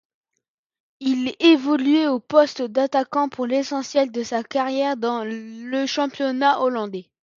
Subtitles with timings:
[0.99, 7.11] Il évoluait au poste d'attaquant, pour l'essentiel de sa carrière dans le championnat hollandais.